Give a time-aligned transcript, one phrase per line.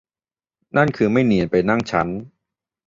[0.77, 2.07] นั่นคือไม่เนียนไปนั่งชั้น